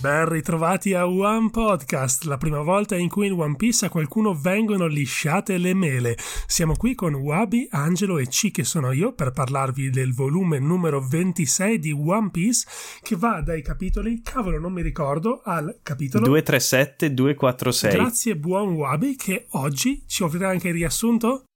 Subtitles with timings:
[0.00, 4.32] Ben ritrovati a One Podcast, la prima volta in cui in One Piece a qualcuno
[4.32, 6.16] vengono lisciate le mele.
[6.46, 11.04] Siamo qui con Wabi, Angelo e C che sono io per parlarvi del volume numero
[11.04, 12.68] 26 di One Piece
[13.02, 17.90] che va dai capitoli, cavolo non mi ricordo, al capitolo 237 246.
[17.90, 21.47] Grazie buon Wabi che oggi ci offrirà anche il riassunto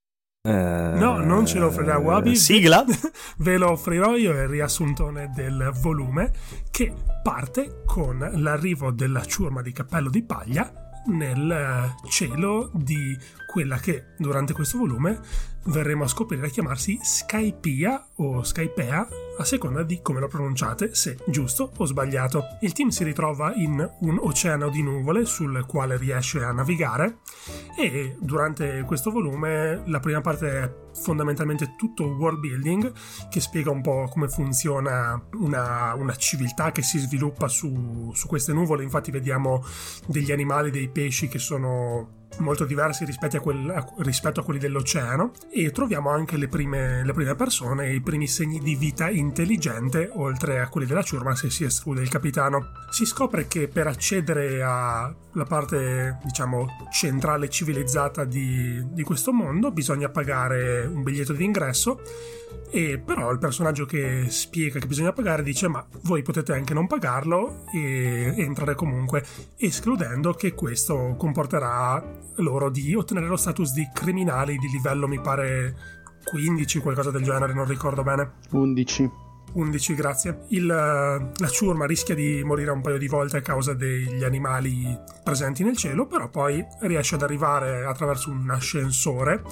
[0.45, 2.35] No, non ce lo offrirà Wabi.
[2.35, 2.85] Sigla?
[3.39, 6.33] Ve lo offrirò io il riassuntone del volume
[6.69, 10.69] che parte con l'arrivo della ciurma di cappello di paglia
[11.07, 15.21] nel eh, cielo di quella che durante questo volume
[15.65, 21.19] verremo a scoprire a chiamarsi Skypia o Skypea a seconda di come lo pronunciate, se
[21.27, 22.59] giusto o sbagliato.
[22.61, 27.19] Il team si ritrova in un oceano di nuvole sul quale riesce a navigare
[27.77, 32.93] e durante questo volume la prima parte è fondamentalmente tutto world building
[33.31, 38.53] che spiega un po' come funziona una, una civiltà che si sviluppa su, su queste
[38.53, 38.83] nuvole.
[38.83, 39.65] Infatti vediamo
[40.07, 44.59] degli animali, dei pesci che sono molto diversi rispetto a, quel- a- rispetto a quelli
[44.59, 49.09] dell'oceano e troviamo anche le prime, le prime persone e i primi segni di vita
[49.11, 52.73] intelligente oltre a quelli della ciurma se si esclude il capitano.
[52.91, 60.09] Si scopre che per accedere alla parte diciamo centrale civilizzata di, di questo mondo bisogna
[60.09, 62.01] pagare un biglietto di ingresso
[62.71, 66.87] e però il personaggio che spiega che bisogna pagare dice ma voi potete anche non
[66.87, 69.25] pagarlo e entrare comunque
[69.59, 72.03] escludendo che questo comporterà
[72.37, 75.75] loro di ottenere lo status di criminali di livello mi pare
[76.25, 79.11] 15 qualcosa del genere non ricordo bene 11.
[79.55, 84.25] 11 grazie il, la ciurma rischia di morire un paio di volte a causa degli
[84.25, 89.43] animali presenti nel cielo però poi riesce ad arrivare attraverso un ascensore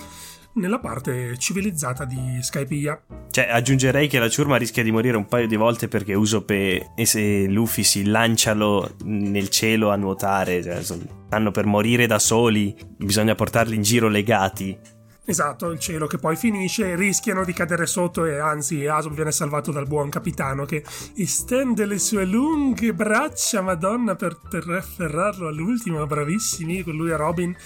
[0.54, 3.00] nella parte civilizzata di Skypiea
[3.30, 7.06] Cioè, aggiungerei che la ciurma rischia di morire un paio di volte perché Usope e
[7.06, 13.34] se Luffy si lanciano nel cielo a nuotare, cioè, stanno per morire da soli, bisogna
[13.34, 14.98] portarli in giro legati.
[15.30, 19.70] Esatto, il cielo che poi finisce, rischiano di cadere sotto e anzi Asob viene salvato
[19.70, 20.82] dal buon capitano che
[21.14, 27.56] estende le sue lunghe braccia, madonna, per, per afferrarlo all'ultimo, bravissimi, con lui e Robin.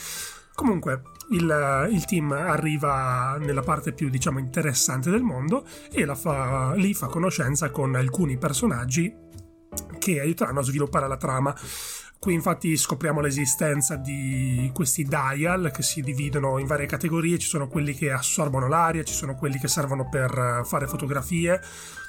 [0.52, 6.94] Comunque, il, il team arriva nella parte più, diciamo, interessante del mondo e fa, lì
[6.94, 9.12] fa conoscenza con alcuni personaggi
[9.98, 11.54] che aiuteranno a sviluppare la trama.
[12.18, 17.68] Qui infatti scopriamo l'esistenza di questi dial che si dividono in varie categorie, ci sono
[17.68, 21.60] quelli che assorbono l'aria, ci sono quelli che servono per eh, fare fotografie,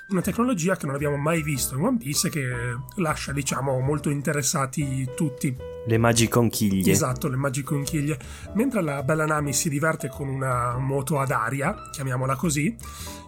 [0.10, 4.10] una tecnologia che non abbiamo mai visto in One Piece e che lascia diciamo molto
[4.10, 5.56] interessati tutti.
[5.88, 6.92] Le magiconchiglie.
[6.92, 8.18] Esatto, le magiconchiglie.
[8.54, 12.76] Mentre la bella Nami si diverte con una moto ad aria, chiamiamola così,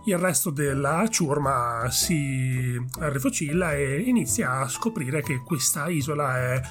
[0.05, 6.61] il resto della ciurma si rifocilla e inizia a scoprire che questa isola è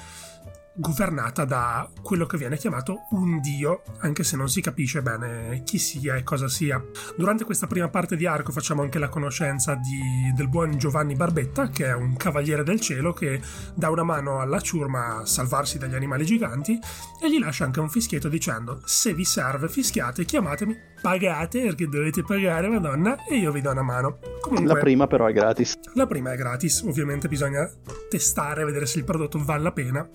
[0.77, 5.77] governata da quello che viene chiamato un dio, anche se non si capisce bene chi
[5.77, 6.83] sia e cosa sia.
[7.15, 11.69] Durante questa prima parte di arco facciamo anche la conoscenza di- del buon Giovanni Barbetta,
[11.69, 13.41] che è un cavaliere del cielo che
[13.73, 16.79] dà una mano alla ciurma a salvarsi dagli animali giganti
[17.21, 22.23] e gli lascia anche un fischietto dicendo se vi serve fischiate, chiamatemi, pagate perché dovete
[22.23, 24.19] pagare madonna e io vi do una mano.
[24.41, 25.73] Comunque, La prima però è gratis.
[25.95, 27.67] la prima è gratis, ovviamente bisogna
[28.09, 30.09] testare, vedere se il prodotto vale la pena.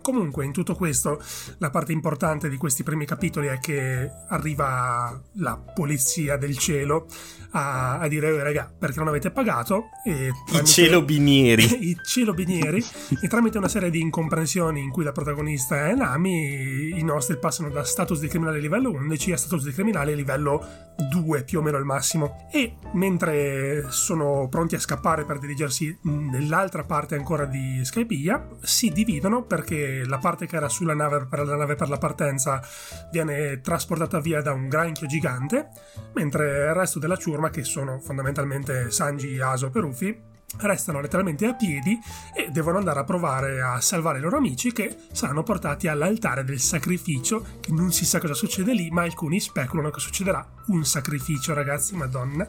[0.00, 1.22] Comunque, in tutto questo,
[1.58, 7.06] la parte importante di questi primi capitoli è che arriva la polizia del cielo
[7.52, 9.88] a, a dire, oh, raga, perché non avete pagato?
[10.04, 11.88] E I celobinieri.
[11.90, 12.84] I celobinieri.
[13.20, 17.70] e tramite una serie di incomprensioni in cui la protagonista è Nami, i nostri passano
[17.70, 20.64] da status di criminale livello 11 a status di criminale livello
[21.10, 22.48] 2, più o meno al massimo.
[22.52, 29.44] E mentre sono pronti a scappare per dirigersi nell'altra parte ancora di Skypiea, si dividono
[29.44, 32.62] perché la parte che era sulla nave per la nave per la partenza
[33.10, 35.68] viene trasportata via da un granchio gigante,
[36.14, 40.22] mentre il resto della ciurma, che sono fondamentalmente Sanji, Aso e Ruffy,
[40.58, 41.98] restano letteralmente a piedi
[42.34, 46.60] e devono andare a provare a salvare i loro amici che saranno portati all'altare del
[46.60, 51.54] sacrificio, che non si sa cosa succede lì, ma alcuni speculano che succederà un sacrificio,
[51.54, 52.48] ragazzi, madonna.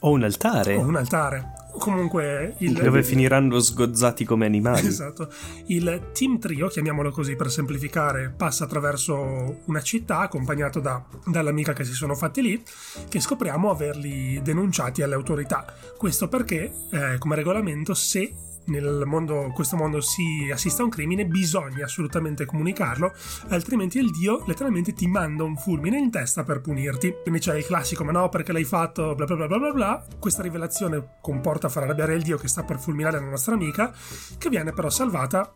[0.00, 0.76] O un altare.
[0.76, 1.52] O un altare.
[1.78, 4.86] Comunque il, dove finiranno sgozzati come animali.
[4.86, 5.30] Esatto.
[5.66, 11.84] Il team trio, chiamiamolo così per semplificare, passa attraverso una città accompagnato da, dall'amica che
[11.84, 12.62] si sono fatti lì,
[13.08, 15.64] che scopriamo averli denunciati alle autorità.
[15.96, 18.32] Questo perché, eh, come regolamento, se
[18.66, 23.12] nel mondo, questo mondo si assiste a un crimine, bisogna assolutamente comunicarlo,
[23.48, 27.14] altrimenti il dio letteralmente ti manda un fulmine in testa per punirti.
[27.22, 30.06] Quindi c'è il classico, ma no, perché l'hai fatto, bla bla bla bla bla bla.
[30.18, 33.92] Questa rivelazione comporta far arrabbiare il dio che sta per fulminare la nostra amica,
[34.38, 35.54] che viene però salvata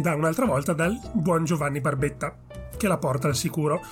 [0.00, 2.36] da un'altra volta dal buon Giovanni Barbetta,
[2.76, 3.82] che la porta al sicuro.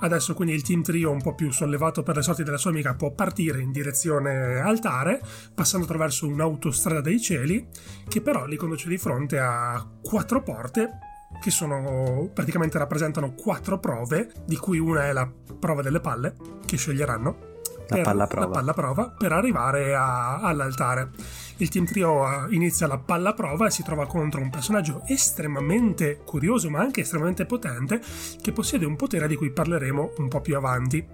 [0.00, 2.94] Adesso quindi il team trio un po' più sollevato per le sorti della sua amica
[2.94, 5.20] può partire in direzione altare,
[5.54, 7.66] passando attraverso un'autostrada dei cieli,
[8.08, 10.98] che però li conduce di fronte a quattro porte
[11.40, 16.34] che sono praticamente rappresentano quattro prove, di cui una è la prova delle palle
[16.64, 17.47] che sceglieranno.
[17.88, 18.46] La palla prova.
[18.46, 21.10] La palla prova per arrivare a, all'altare.
[21.56, 26.70] Il team trio inizia la palla prova e si trova contro un personaggio estremamente curioso
[26.70, 28.00] ma anche estremamente potente
[28.40, 31.04] che possiede un potere di cui parleremo un po' più avanti.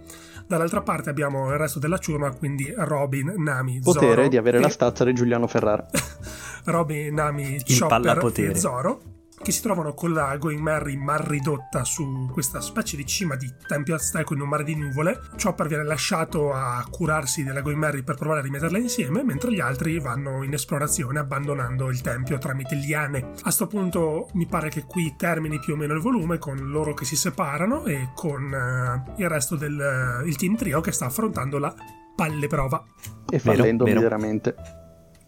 [0.46, 4.60] Dall'altra parte abbiamo il resto della ciurma, quindi Robin, Nami, potere Zoro di avere e...
[4.60, 5.86] la stazza di Giuliano Ferrara.
[6.64, 9.13] Robin, Nami, Chopper e Zoro
[9.44, 13.52] che si trovano con la Going Merry mal ridotta su questa specie di cima di
[13.66, 15.20] tempio azteco in un mare di nuvole.
[15.40, 19.60] Chopper viene lasciato a curarsi della Going Merry per provare a rimetterla insieme, mentre gli
[19.60, 23.18] altri vanno in esplorazione abbandonando il tempio tramite liane.
[23.18, 26.94] A questo punto mi pare che qui termini più o meno il volume con loro
[26.94, 31.58] che si separano e con uh, il resto del uh, team trio che sta affrontando
[31.58, 31.74] la
[32.16, 32.82] palle prova.
[33.30, 34.16] E fallendo vero, vero.
[34.16, 34.54] miseramente.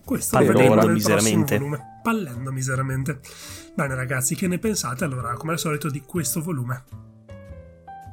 [0.03, 1.59] Questo lo vedremo nel miseramente.
[1.59, 1.96] volume.
[2.07, 3.19] Pallendo miseramente.
[3.75, 6.85] Bene ragazzi, che ne pensate allora, come al solito, di questo volume?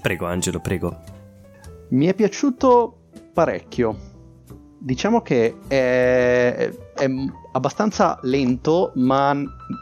[0.02, 1.00] Prego Angelo, prego.
[1.90, 3.96] Mi è piaciuto parecchio.
[4.80, 7.08] Diciamo che è, è
[7.52, 9.32] abbastanza lento, ma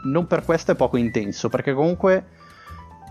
[0.04, 2.26] non per questo è poco intenso, perché comunque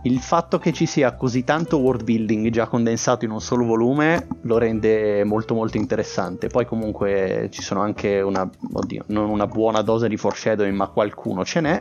[0.03, 4.27] il fatto che ci sia così tanto world building già condensato in un solo volume
[4.42, 6.48] lo rende molto molto interessante.
[6.48, 11.45] Poi comunque ci sono anche una, oddio, non una buona dose di foreshadowing, ma qualcuno
[11.45, 11.80] ce n'è.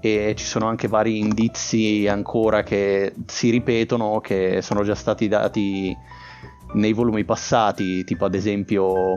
[0.00, 5.94] E ci sono anche vari indizi ancora che si ripetono, che sono già stati dati
[6.74, 9.16] nei volumi passati, tipo ad esempio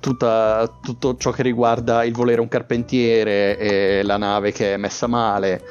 [0.00, 5.06] tutta, tutto ciò che riguarda il volere un carpentiere e la nave che è messa
[5.06, 5.62] male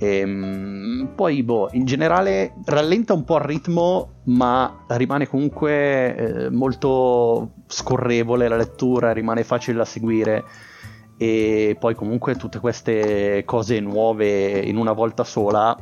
[0.00, 6.50] e, ehm, poi, boh, in generale rallenta un po' il ritmo, ma rimane comunque eh,
[6.50, 10.44] molto scorrevole la lettura, rimane facile da seguire.
[11.18, 15.76] E poi, comunque, tutte queste cose nuove in una volta sola,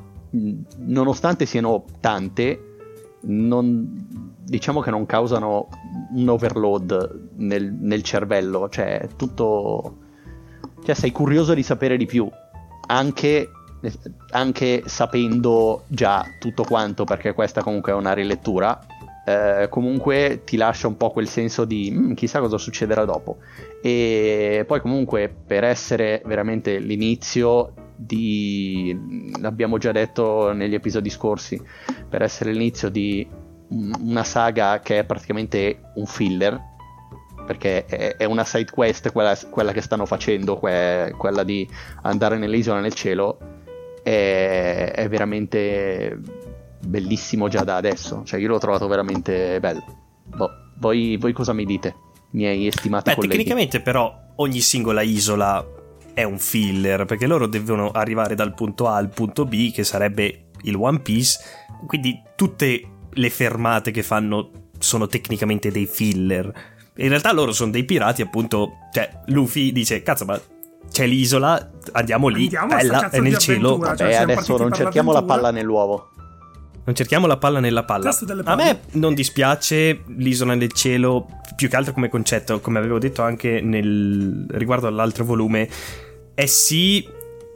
[0.79, 2.64] nonostante siano tante,
[3.21, 5.69] non, diciamo che non causano
[6.14, 8.69] un overload nel, nel cervello.
[8.69, 9.97] Cioè, tutto.
[10.83, 12.28] Cioè, sei curioso di sapere di più.
[12.90, 13.50] Anche
[14.30, 18.78] anche sapendo già tutto quanto, perché questa comunque è una rilettura,
[19.28, 23.38] eh, comunque ti lascia un po' quel senso di mm, chissà cosa succederà dopo.
[23.82, 31.61] E poi comunque per essere veramente l'inizio di, l'abbiamo già detto negli episodi scorsi,
[32.08, 33.28] per essere l'inizio di
[33.70, 36.58] una saga che è praticamente un filler,
[37.44, 41.68] perché è, una side quest quella, quella che stanno facendo, quella di
[42.02, 43.56] andare nell'isola nel cielo
[44.02, 46.19] è, è veramente
[46.87, 48.23] bellissimo già da adesso.
[48.25, 49.85] Cioè, io l'ho trovato veramente bello.
[50.25, 51.95] Boh, voi, voi cosa mi dite,
[52.31, 53.37] miei estimati Beh, colleghi?
[53.37, 55.67] Tecnicamente, però, ogni singola isola
[56.14, 60.47] è un filler perché loro devono arrivare dal punto A al punto B, che sarebbe
[60.62, 61.38] il One Piece.
[61.87, 66.52] Quindi tutte le fermate che fanno sono tecnicamente dei filler.
[66.97, 68.78] In realtà loro sono dei pirati, appunto.
[68.93, 70.40] Cioè, Luffy dice: Cazzo, ma
[70.90, 73.78] c'è l'isola, andiamo lì, Andiamo bella, è nel cielo.
[73.78, 76.11] Cioè, Beh, siamo adesso non cerchiamo la palla nell'uovo.
[76.85, 78.11] Non cerchiamo la palla nella palla.
[78.45, 83.23] A me non dispiace l'isola nel cielo, più che altro come concetto, come avevo detto
[83.23, 85.68] anche nel, riguardo all'altro volume,
[86.35, 87.07] è sì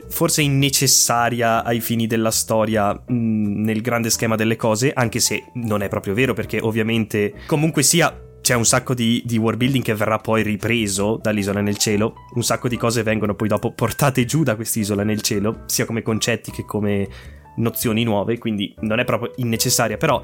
[0.08, 3.14] forse innecessaria ai fini della storia mh,
[3.62, 8.14] nel grande schema delle cose, anche se non è proprio vero perché ovviamente comunque sia
[8.42, 12.42] c'è un sacco di, di world building che verrà poi ripreso dall'isola nel cielo, un
[12.42, 16.50] sacco di cose vengono poi dopo portate giù da quest'isola nel cielo, sia come concetti
[16.50, 17.08] che come
[17.56, 20.20] nozioni nuove, quindi non è proprio innecessaria, però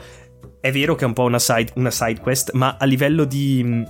[0.61, 3.85] è vero che è un po' una side, una side quest, ma a livello di,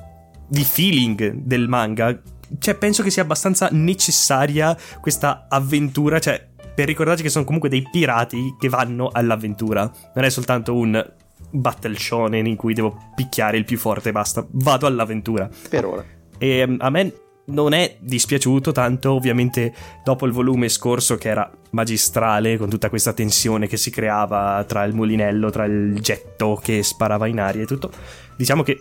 [0.47, 2.21] di feeling del manga,
[2.59, 7.87] cioè penso che sia abbastanza necessaria questa avventura, cioè per ricordarci che sono comunque dei
[7.91, 11.13] pirati che vanno all'avventura, non è soltanto un
[11.51, 15.49] battle shonen in cui devo picchiare il più forte e basta, vado all'avventura.
[15.69, 16.05] Per ora.
[16.39, 17.13] E um, a me
[17.47, 19.73] non è dispiaciuto tanto, ovviamente
[20.05, 24.85] dopo il volume scorso che era magistrale, con tutta questa tensione che si creava tra
[24.85, 27.91] il mulinello, tra il getto che sparava in aria e tutto.
[28.37, 28.79] Diciamo che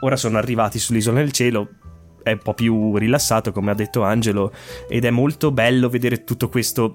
[0.00, 1.68] ora sono arrivati sull'isola del cielo,
[2.22, 4.52] è un po' più rilassato, come ha detto Angelo,
[4.88, 6.94] ed è molto bello vedere tutto questo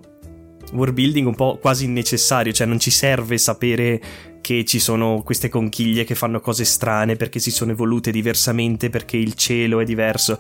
[0.74, 4.02] world building un po' quasi innecessario, cioè non ci serve sapere
[4.48, 9.18] che ci sono queste conchiglie che fanno cose strane perché si sono evolute diversamente, perché
[9.18, 10.40] il cielo è diverso.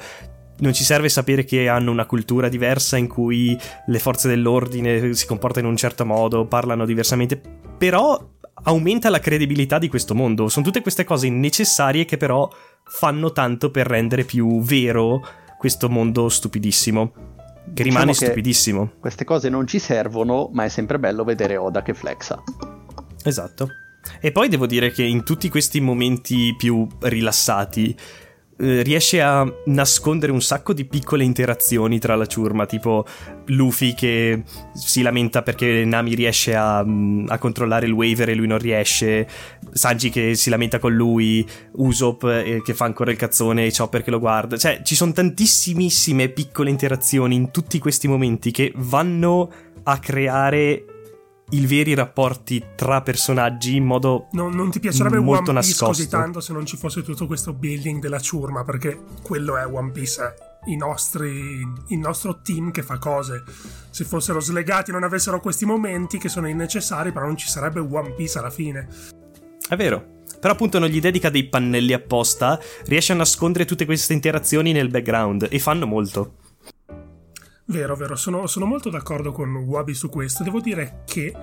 [0.59, 5.25] Non ci serve sapere che hanno una cultura diversa in cui le forze dell'ordine si
[5.27, 7.41] comportano in un certo modo, parlano diversamente,
[7.77, 8.17] però
[8.63, 10.47] aumenta la credibilità di questo mondo.
[10.47, 12.49] Sono tutte queste cose necessarie che però
[12.85, 15.21] fanno tanto per rendere più vero
[15.57, 17.11] questo mondo stupidissimo.
[17.73, 18.91] Che rimane Diciamo che stupidissimo.
[19.01, 22.41] Queste cose non ci servono, ma è sempre bello vedere Oda che flexa.
[23.25, 23.67] Esatto.
[24.21, 27.95] E poi devo dire che in tutti questi momenti più rilassati
[28.59, 33.05] eh, riesce a nascondere un sacco di piccole interazioni tra la ciurma, tipo
[33.45, 34.41] Luffy che
[34.73, 39.27] si lamenta perché Nami riesce a, mm, a controllare il waiver e lui non riesce,
[39.71, 44.01] Sanji che si lamenta con lui, Usopp eh, che fa ancora il cazzone e Chopper
[44.01, 44.57] che lo guarda.
[44.57, 49.51] Cioè, ci sono tantissimissime piccole interazioni in tutti questi momenti che vanno
[49.83, 50.96] a creare
[51.51, 55.85] i veri rapporti tra personaggi in modo Non, non ti piacerebbe molto One Piece nascosto.
[55.85, 59.91] così tanto se non ci fosse tutto questo building della ciurma, perché quello è One
[59.91, 60.33] Piece, è
[60.65, 63.43] i nostri, il nostro team che fa cose.
[63.89, 68.11] Se fossero slegati non avessero questi momenti che sono innecessari, però non ci sarebbe One
[68.11, 68.87] Piece alla fine.
[69.67, 70.15] È vero.
[70.39, 74.89] Però appunto non gli dedica dei pannelli apposta, riesce a nascondere tutte queste interazioni nel
[74.89, 76.33] background e fanno molto.
[77.69, 80.41] Vero, vero, sono, sono molto d'accordo con Wabi su questo.
[80.41, 81.35] Devo dire che,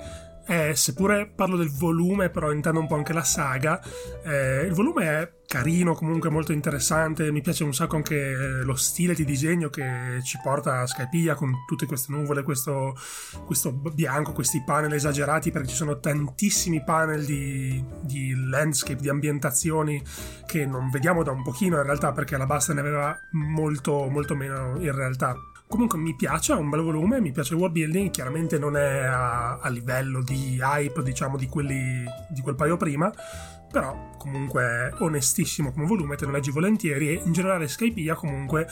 [0.47, 3.79] eh, seppure parlo del volume, però intendo un po' anche la saga,
[4.25, 7.31] eh, il volume è carino, comunque molto interessante.
[7.31, 11.35] Mi piace un sacco anche eh, lo stile di disegno che ci porta a Skypiea
[11.35, 12.97] con tutte queste nuvole, questo,
[13.45, 20.03] questo bianco, questi panel esagerati, perché ci sono tantissimi panel di, di landscape, di ambientazioni
[20.47, 24.35] che non vediamo da un pochino in realtà, perché la Basta ne aveva molto, molto
[24.35, 25.37] meno in realtà.
[25.75, 29.03] Comunque mi piace, ha un bel volume, mi piace il world building, chiaramente non è
[29.07, 33.13] a, a livello di hype, diciamo, di quelli di quel paio prima,
[33.73, 38.69] però comunque onestissimo come volume, te lo leggi volentieri e in generale Skypiea comunque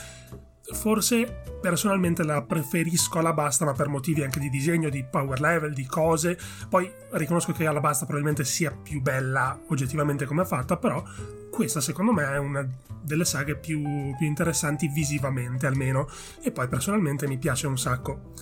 [0.73, 5.73] forse personalmente la preferisco alla basta, ma per motivi anche di disegno, di power level,
[5.73, 6.37] di cose.
[6.69, 11.03] Poi riconosco che alla basta probabilmente sia più bella oggettivamente come è fatta, però
[11.51, 12.67] questa secondo me è una
[13.03, 13.81] delle saghe più,
[14.17, 16.09] più interessanti visivamente almeno.
[16.43, 18.33] E poi personalmente mi piace un sacco.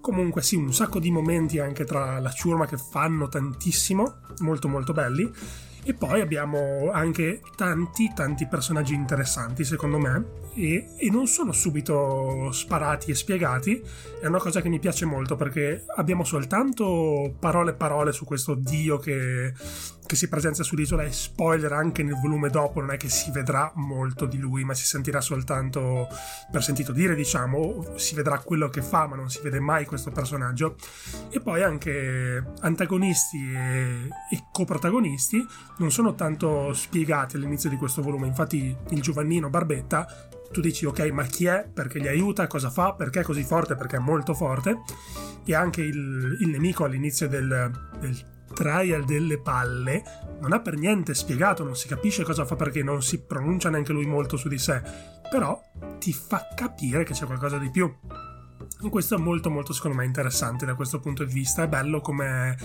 [0.00, 4.92] Comunque sì, un sacco di momenti anche tra la ciurma che fanno tantissimo, molto molto
[4.92, 5.32] belli.
[5.86, 10.24] E poi abbiamo anche tanti, tanti personaggi interessanti, secondo me,
[10.54, 13.82] e, e, non sono subito sparati e spiegati.
[14.18, 18.54] È una cosa che mi piace molto perché abbiamo soltanto parole e parole su questo
[18.54, 19.52] dio che,
[20.06, 23.72] che si presenta sull'isola e spoiler anche nel volume dopo, non è che si vedrà
[23.76, 26.08] molto di lui, ma si sentirà soltanto
[26.50, 30.10] per sentito dire, diciamo, si vedrà quello che fa, ma non si vede mai questo
[30.10, 30.76] personaggio.
[31.30, 35.44] E poi anche antagonisti e, e coprotagonisti
[35.78, 38.26] non sono tanto spiegati all'inizio di questo volume.
[38.26, 40.06] Infatti, il Giovannino Barbetta,
[40.52, 41.66] tu dici ok, ma chi è?
[41.72, 42.46] Perché gli aiuta?
[42.46, 42.92] Cosa fa?
[42.92, 43.74] Perché è così forte?
[43.74, 44.82] Perché è molto forte.
[45.44, 50.02] E anche il, il nemico all'inizio del, del trial delle palle
[50.40, 53.92] non ha per niente spiegato, non si capisce cosa fa perché non si pronuncia neanche
[53.92, 54.82] lui molto su di sé,
[55.30, 55.60] però
[55.98, 57.92] ti fa capire che c'è qualcosa di più.
[58.90, 62.56] Questo è molto molto secondo me interessante da questo punto di vista, è bello come,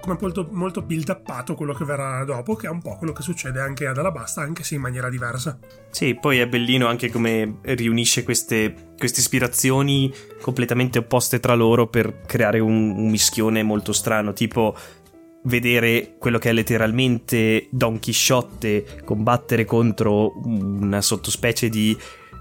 [0.00, 3.22] come molto, molto build uppato quello che verrà dopo, che è un po' quello che
[3.22, 5.58] succede anche ad Alabasta, anche se in maniera diversa.
[5.90, 12.22] Sì, poi è bellino anche come riunisce queste, queste ispirazioni completamente opposte tra loro per
[12.22, 14.76] creare un, un mischione molto strano, tipo
[15.44, 21.96] vedere quello che è letteralmente Don Chisciotte combattere contro una sottospecie di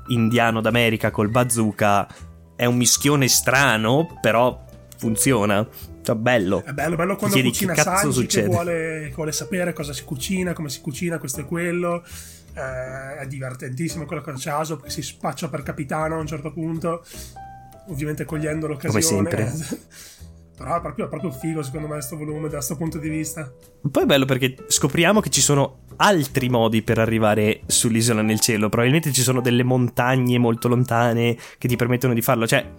[0.08, 2.08] indiano d'America col bazooka
[2.56, 4.66] è un mischione strano, però
[4.98, 5.66] funziona.
[6.02, 6.62] Cioè, bello.
[6.66, 8.48] È bello, bello quando chiedi cucina che cazzo succede.
[8.48, 12.04] che vuole, che vuole sapere cosa si cucina, come si cucina, questo e quello.
[12.54, 16.52] Eh, è divertentissimo quello che c'è Aso che si spaccia per capitano a un certo
[16.52, 17.06] punto,
[17.88, 19.02] ovviamente cogliendo l'occasione.
[19.04, 19.54] sempre.
[20.60, 23.50] Però è proprio, è proprio figo secondo me questo volume da questo punto di vista.
[23.90, 28.68] Poi è bello perché scopriamo che ci sono altri modi per arrivare sull'isola nel cielo.
[28.68, 32.46] Probabilmente ci sono delle montagne molto lontane che ti permettono di farlo.
[32.46, 32.70] Cioè,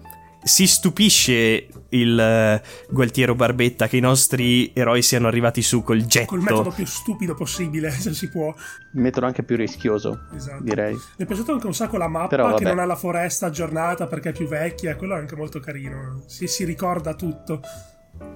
[0.43, 6.27] si stupisce il eh, Gualtiero Barbetta che i nostri eroi siano arrivati su col getto.
[6.27, 8.53] Col metodo più stupido possibile, se si può.
[8.93, 10.63] Il metodo anche più rischioso, Esatto.
[10.63, 10.93] direi.
[10.93, 14.07] Mi è piaciuto anche un sacco la mappa Però, che non ha la foresta aggiornata
[14.07, 16.23] perché è più vecchia, quello è anche molto carino.
[16.27, 17.61] Si, si ricorda tutto.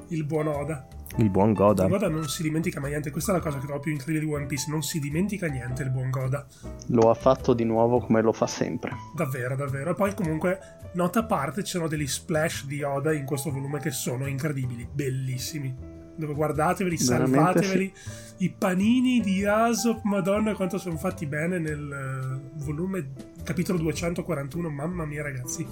[0.09, 0.87] Il buon Oda.
[1.17, 1.83] Il buon Goda.
[1.83, 3.09] Il Goda non si dimentica mai niente.
[3.09, 4.69] Questa è la cosa che trovo più incredibile di One Piece.
[4.69, 6.45] Non si dimentica niente il buon Goda.
[6.87, 8.91] Lo ha fatto di nuovo come lo fa sempre.
[9.15, 9.91] Davvero, davvero.
[9.91, 10.59] E poi comunque,
[10.93, 14.87] nota a parte, ci sono degli splash di Oda in questo volume che sono incredibili,
[14.91, 15.93] bellissimi.
[16.17, 17.93] Dove guardateveli, Veramente salvateveli.
[18.37, 23.11] I panini di Aesop, madonna quanto sono fatti bene nel eh, volume
[23.43, 25.65] capitolo 241, mamma mia ragazzi.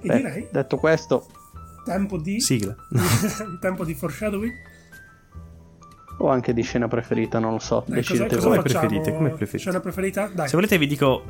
[0.00, 1.26] E Beh, direi, detto questo,
[1.84, 2.40] tempo di...
[2.40, 2.74] Sigla.
[3.60, 4.52] tempo di foreshadowing.
[6.18, 7.82] o anche di scena preferita, non lo so.
[7.86, 8.58] Dai, decidete cosa, voi.
[8.62, 9.58] cosa preferite, come preferite.
[9.58, 10.30] Scena preferita?
[10.32, 10.48] Dai.
[10.48, 11.22] Se volete vi dico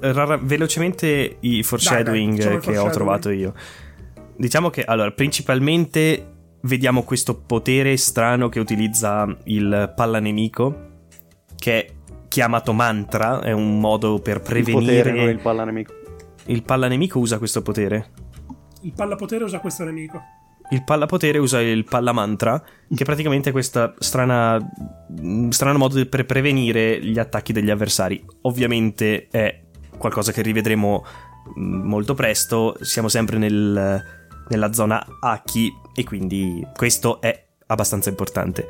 [0.00, 2.92] eh, rara- velocemente i foreshadowing facciamo il che ho foreshadowing.
[2.94, 3.54] trovato io.
[4.36, 10.86] Diciamo che allora, principalmente vediamo questo potere strano che utilizza il palla nemico
[11.56, 11.92] che è
[12.28, 15.92] chiamato mantra, è un modo per Il prevenire potere, non il palla nemico.
[16.46, 18.10] il palla nemico usa questo potere.
[18.88, 20.18] Il pallapotere usa questo nemico.
[20.70, 22.62] Il pallapotere usa il palla mantra,
[22.94, 24.58] che praticamente è questo strano
[25.76, 28.24] modo per prevenire gli attacchi degli avversari.
[28.42, 29.64] Ovviamente è
[29.98, 31.04] qualcosa che rivedremo
[31.54, 32.76] mh, molto presto.
[32.80, 34.02] Siamo sempre nel-
[34.48, 38.66] nella zona Aki e quindi questo è abbastanza importante.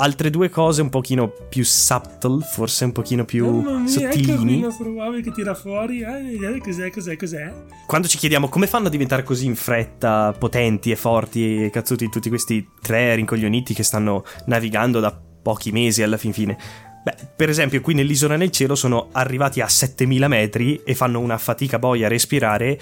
[0.00, 4.54] Altre due cose un pochino più subtle, forse un pochino più Mamma mia, ecco sottilini.
[4.54, 6.02] il nostro uomo che tira fuori.
[6.02, 7.52] Eh, eh, cos'è, cos'è, cos'è?
[7.84, 12.08] Quando ci chiediamo come fanno a diventare così in fretta, potenti e forti e cazzuti
[12.10, 15.10] tutti questi tre rincoglioniti che stanno navigando da
[15.42, 16.56] pochi mesi alla fin fine.
[17.02, 21.38] Beh, per esempio, qui nell'isola nel cielo sono arrivati a 7000 metri e fanno una
[21.38, 22.78] fatica boia a respirare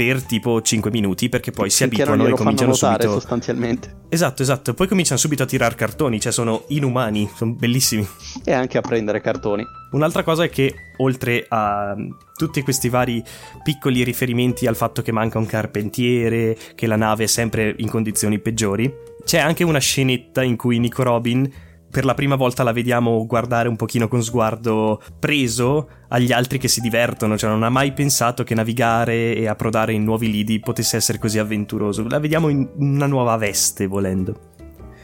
[0.00, 3.20] per tipo 5 minuti perché poi si abituano e cominciano notare subito.
[3.20, 3.96] sostanzialmente.
[4.08, 4.72] Esatto, esatto.
[4.72, 8.08] Poi cominciano subito a tirare cartoni, cioè sono inumani, sono bellissimi.
[8.42, 9.62] E anche a prendere cartoni.
[9.90, 13.22] Un'altra cosa è che, oltre a mm, tutti questi vari
[13.62, 18.38] piccoli riferimenti al fatto che manca un carpentiere, che la nave è sempre in condizioni
[18.38, 18.90] peggiori,
[19.22, 21.46] c'è anche una scenetta in cui Nico Robin
[21.90, 26.68] per la prima volta la vediamo guardare un pochino con sguardo preso agli altri che
[26.68, 30.96] si divertono, cioè non ha mai pensato che navigare e approdare in nuovi lidi potesse
[30.96, 32.06] essere così avventuroso.
[32.08, 34.48] La vediamo in una nuova veste, volendo.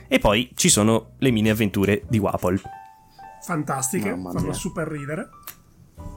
[0.07, 2.61] E poi ci sono le mini avventure di Wapol.
[3.43, 5.29] Fantastiche, fanno super ridere.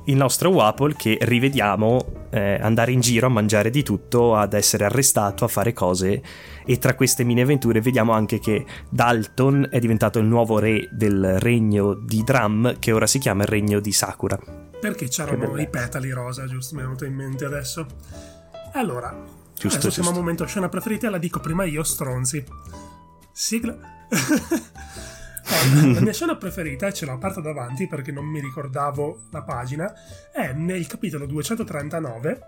[0.05, 4.85] il nostro Wapol che rivediamo eh, andare in giro a mangiare di tutto, ad essere
[4.85, 6.21] arrestato, a fare cose
[6.69, 11.39] e tra queste mini avventure vediamo anche che Dalton è diventato il nuovo re del
[11.39, 14.37] regno di Drum che ora si chiama il regno di Sakura.
[14.79, 16.75] Perché c'erano i petali rosa, giusto?
[16.75, 17.87] Mi è venuto in mente adesso.
[18.73, 20.09] Allora, Giusto, adesso siamo giusto.
[20.09, 22.45] al momento scena preferita, la dico prima io, stronzi.
[23.31, 23.75] Sigla.
[25.51, 29.91] Allora, la mia scena preferita, ce l'ho aperta davanti perché non mi ricordavo la pagina,
[30.31, 32.39] è nel capitolo 239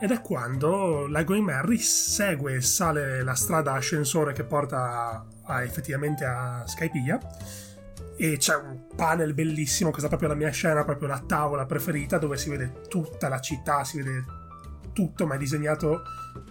[0.00, 5.24] ed è quando la Going Merry segue e sale la strada a ascensore che porta
[5.44, 7.20] a- effettivamente a Skypiea.
[8.16, 12.18] E c'è un panel bellissimo, questa è proprio la mia scena, proprio la tavola preferita
[12.18, 14.24] dove si vede tutta la città, si vede
[14.92, 16.02] tutto ma è disegnato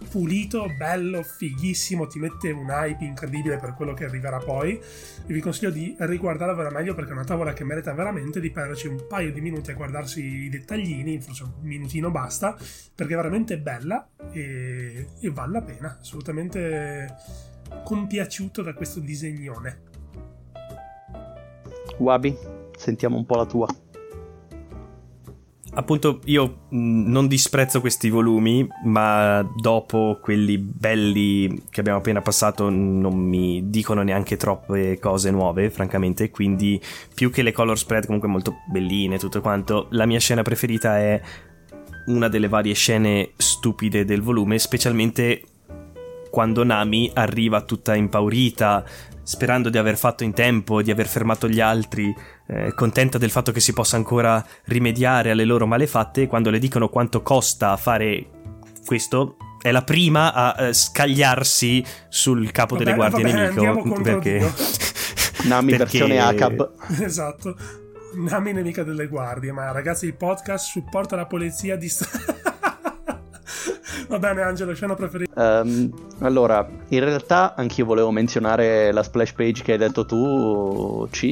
[0.10, 5.40] pulito, bello, fighissimo, ti mette un hype incredibile per quello che arriverà poi e vi
[5.40, 9.32] consiglio di riguardarla meglio perché è una tavola che merita veramente di perderci un paio
[9.32, 12.58] di minuti a guardarsi i dettaglini, forse un minutino basta,
[12.94, 17.16] perché è veramente bella e, e vale la pena, assolutamente
[17.84, 19.90] compiaciuto da questo disegnone.
[21.98, 22.36] Wabi,
[22.78, 23.68] sentiamo un po' la tua.
[25.74, 32.70] Appunto io mh, non disprezzo questi volumi, ma dopo quelli belli che abbiamo appena passato
[32.70, 36.82] non mi dicono neanche troppe cose nuove, francamente, quindi
[37.14, 41.22] più che le color spread comunque molto belline tutto quanto, la mia scena preferita è
[42.08, 45.44] una delle varie scene stupide del volume, specialmente
[46.30, 48.84] quando Nami arriva tutta impaurita,
[49.32, 52.14] sperando di aver fatto in tempo, di aver fermato gli altri,
[52.48, 56.90] eh, contenta del fatto che si possa ancora rimediare alle loro malefatte, quando le dicono
[56.90, 58.26] quanto costa fare
[58.86, 64.02] questo, è la prima a eh, scagliarsi sul capo Vabbè, delle guardie vabbè, nemico.
[64.02, 64.54] Perché...
[65.48, 66.72] Nami Perché- versione ACAB.
[67.02, 67.56] esatto.
[68.16, 71.90] Nami nemica delle guardie, ma ragazzi il podcast supporta la polizia di...
[74.12, 75.62] Va bene Angelo, scena preferita.
[75.62, 81.32] Ehm, allora, in realtà anch'io volevo menzionare la splash page che hai detto tu, C.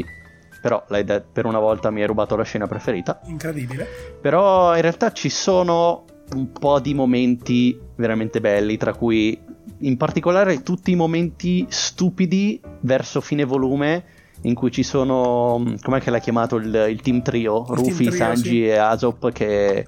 [0.61, 3.19] Però l'hai det- per una volta mi hai rubato la scena preferita.
[3.25, 3.85] Incredibile.
[4.21, 9.37] Però in realtà ci sono un po' di momenti veramente belli, tra cui
[9.79, 14.03] in particolare tutti i momenti stupidi verso fine volume
[14.43, 17.97] in cui ci sono, com'è che l'ha chiamato il, il team trio, Il Rufy, team
[17.97, 18.67] trio, Sanji sì.
[18.67, 19.85] e Asop che,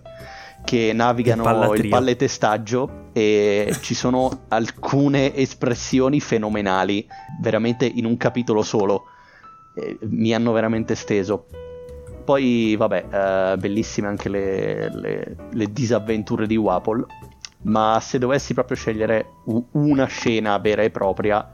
[0.64, 1.84] che navigano Il pallatrio.
[1.84, 7.06] il palletestaggio e ci sono alcune espressioni fenomenali,
[7.42, 9.06] veramente in un capitolo solo.
[9.76, 11.46] Eh, mi hanno veramente steso.
[12.24, 13.06] Poi, vabbè,
[13.54, 17.06] eh, bellissime anche le, le- le disavventure di Wapol.
[17.64, 21.48] Ma se dovessi proprio scegliere u- una scena vera e propria,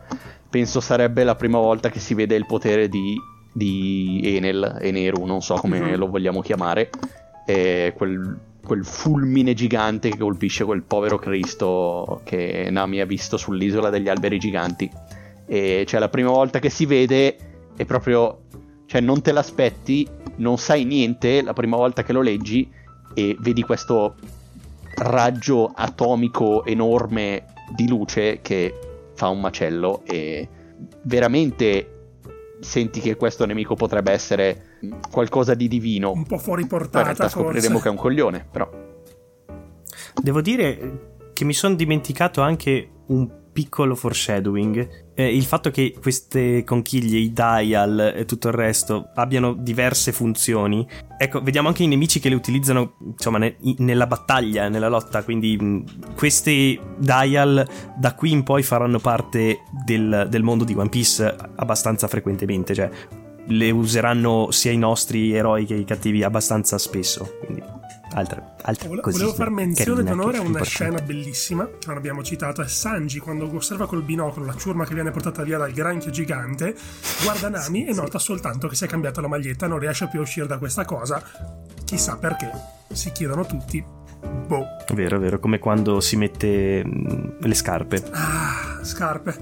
[0.50, 3.16] penso sarebbe la prima volta che si vede il potere di,
[3.52, 5.96] di Enel, Eneru, non so come Mhm.
[5.98, 6.90] lo vogliamo chiamare.
[7.46, 13.90] E quel, quel fulmine gigante che colpisce quel povero Cristo che Nami ha visto sull'isola
[13.90, 14.92] degli alberi giganti.
[15.46, 17.38] E cioè la prima volta che si vede
[17.78, 18.42] è proprio
[18.86, 20.06] cioè non te l'aspetti,
[20.38, 22.70] non sai niente la prima volta che lo leggi
[23.14, 24.16] e vedi questo
[24.96, 28.78] raggio atomico enorme di luce che
[29.14, 30.46] fa un macello e
[31.04, 31.94] veramente
[32.60, 34.67] senti che questo nemico potrebbe essere
[35.12, 36.12] qualcosa di divino.
[36.12, 37.82] Un po' fuori Poi in portata realtà scopriremo forse.
[37.84, 38.70] che è un coglione, però.
[40.22, 45.06] Devo dire che mi sono dimenticato anche un piccolo foreshadowing.
[45.16, 50.88] Eh, il fatto che queste conchiglie, i dial e tutto il resto abbiano diverse funzioni.
[51.18, 55.24] Ecco, vediamo anche i nemici che le utilizzano, insomma, ne- i- nella battaglia, nella lotta.
[55.24, 60.90] Quindi mh, questi dial da qui in poi faranno parte del, del mondo di One
[60.90, 62.76] Piece abbastanza frequentemente.
[62.76, 62.90] Cioè,
[63.48, 67.38] le useranno sia i nostri eroi che i cattivi abbastanza spesso.
[67.44, 67.64] Quindi,
[68.14, 70.70] altre, altre Vole- Volevo far menzione d'onore a una importanti.
[70.70, 72.62] scena bellissima che non abbiamo citato.
[72.62, 76.76] È Sanji quando osserva col binocolo la ciurma che viene portata via dal granchio gigante.
[77.24, 80.24] Guarda Nami e nota soltanto che si è cambiata la maglietta, non riesce più a
[80.24, 81.22] uscire da questa cosa.
[81.86, 82.50] Chissà perché.
[82.92, 83.84] Si chiedono tutti.
[84.48, 84.77] Boh.
[84.94, 88.04] Vero, vero, come quando si mette mm, le scarpe.
[88.12, 89.38] Ah, scarpe.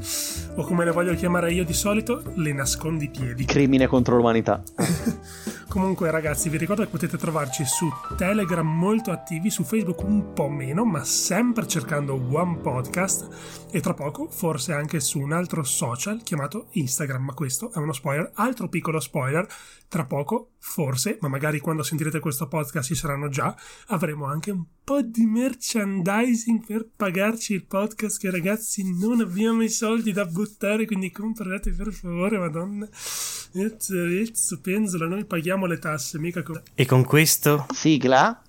[0.55, 3.45] O come le voglio chiamare io di solito, le nascondi piedi.
[3.45, 4.63] Crimine contro l'umanità.
[5.75, 10.47] Comunque, ragazzi, vi ricordo che potete trovarci su Telegram molto attivi, su Facebook un po'
[10.47, 13.67] meno, ma sempre cercando One Podcast.
[13.71, 17.25] E tra poco, forse anche su un altro social chiamato Instagram.
[17.25, 19.45] Ma questo è uno spoiler, altro piccolo spoiler.
[19.89, 23.53] Tra poco, forse, ma magari quando sentirete questo podcast ci saranno già,
[23.87, 28.19] avremo anche un po' di merchandising per pagarci il podcast.
[28.19, 32.87] Che ragazzi, non abbiamo i soldi da buttare, quindi comprate per favore, madonna.
[32.87, 36.63] Ezzo, ezzo, penzola, noi paghiamo le tasse, mica come...
[36.73, 38.41] E con questo Sigla.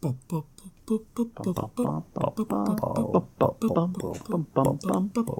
[0.00, 0.48] Cantiamo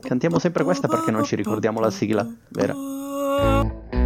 [0.00, 4.03] Cantiamo sempre questa perché non ci ricordiamo la sigla, vero?